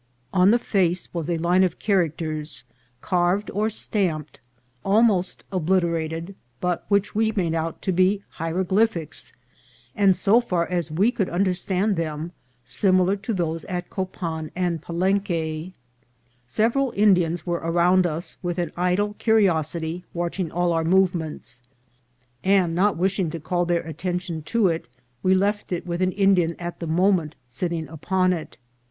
On 0.33 0.49
the 0.49 0.57
face 0.57 1.13
was 1.13 1.29
a 1.29 1.37
line 1.37 1.63
of 1.63 1.77
characters 1.77 2.63
HIEROGLYPHICS 3.03 3.13
ON 3.13 3.35
WOOD. 3.35 3.47
433 3.51 3.51
carved 3.51 3.51
or 3.51 3.69
stamped, 3.69 4.39
almost 4.83 5.43
obliterated, 5.51 6.35
but 6.59 6.85
which 6.87 7.13
we 7.13 7.31
made 7.35 7.53
out 7.53 7.83
to 7.83 7.91
be 7.91 8.23
hieroglyphics, 8.29 9.31
and, 9.95 10.15
so 10.15 10.41
far 10.41 10.65
as 10.65 10.89
we 10.89 11.11
could 11.11 11.29
understand 11.29 11.97
them, 11.97 12.31
similar 12.65 13.15
to 13.15 13.31
those 13.31 13.63
at 13.65 13.91
Copan 13.91 14.49
and 14.55 14.81
Pa 14.81 14.91
lenque. 14.91 15.71
Several 16.47 16.91
Indians 16.95 17.45
were 17.45 17.57
around 17.57 18.07
us, 18.07 18.37
with 18.41 18.57
an 18.57 18.71
idle 18.75 19.13
curiosity 19.19 20.03
watching 20.15 20.51
all 20.51 20.73
our 20.73 20.83
movements; 20.83 21.61
and, 22.43 22.73
not 22.73 22.97
wish 22.97 23.19
ing 23.19 23.29
to 23.29 23.39
call 23.39 23.65
their 23.65 23.81
attention 23.85 24.41
to 24.41 24.67
it, 24.67 24.87
we 25.21 25.35
left 25.35 25.71
it 25.71 25.85
with 25.85 26.01
an 26.01 26.11
Indian 26.13 26.55
at 26.57 26.79
the 26.79 26.87
moment 26.87 27.35
sitting 27.47 27.87
upon 27.87 28.33
it. 28.33 28.57